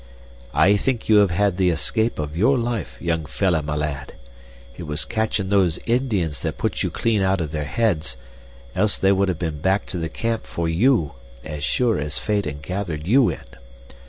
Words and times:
"I 0.55 0.77
think 0.77 1.09
you 1.09 1.17
have 1.17 1.29
had 1.29 1.57
the 1.57 1.69
escape 1.69 2.17
of 2.17 2.35
your 2.35 2.57
life, 2.57 2.97
young 2.99 3.25
fellah 3.27 3.61
my 3.61 3.75
lad. 3.75 4.15
It 4.75 4.87
was 4.87 5.05
catchin' 5.05 5.49
those 5.49 5.77
Indians 5.85 6.39
that 6.39 6.57
put 6.57 6.81
you 6.81 6.89
clean 6.89 7.21
out 7.21 7.39
of 7.39 7.51
their 7.51 7.65
heads, 7.65 8.17
else 8.75 8.97
they 8.97 9.11
would 9.11 9.27
have 9.27 9.37
been 9.37 9.59
back 9.59 9.85
to 9.93 9.99
the 9.99 10.09
camp 10.09 10.47
for 10.47 10.67
you 10.67 11.11
as 11.43 11.63
sure 11.63 11.99
as 11.99 12.17
fate 12.17 12.47
and 12.47 12.63
gathered 12.63 13.05
you 13.05 13.29
in. 13.29 13.45